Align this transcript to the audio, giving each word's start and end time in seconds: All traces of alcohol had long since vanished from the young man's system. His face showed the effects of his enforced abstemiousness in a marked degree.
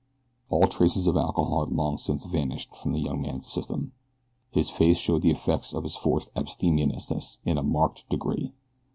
All 0.49 0.65
traces 0.65 1.05
of 1.05 1.15
alcohol 1.15 1.63
had 1.63 1.69
long 1.75 1.99
since 1.99 2.23
vanished 2.23 2.75
from 2.75 2.91
the 2.91 2.99
young 3.01 3.21
man's 3.21 3.45
system. 3.45 3.91
His 4.49 4.67
face 4.67 4.97
showed 4.97 5.21
the 5.21 5.29
effects 5.29 5.75
of 5.75 5.83
his 5.83 5.95
enforced 5.95 6.31
abstemiousness 6.35 7.37
in 7.45 7.59
a 7.59 7.61
marked 7.61 8.09
degree. 8.09 8.51